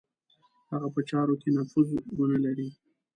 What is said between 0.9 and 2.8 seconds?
په چارو کې نفوذ ونه لري.